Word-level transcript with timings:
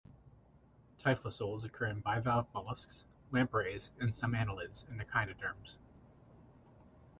Typhlosoles 0.97 1.63
occur 1.63 1.85
in 1.85 1.99
bivalve 1.99 2.47
mollusks, 2.55 3.03
lampreys 3.29 3.91
and 3.99 4.15
some 4.15 4.33
annelids 4.33 4.83
and 4.89 4.99
echinoderms. 4.99 5.75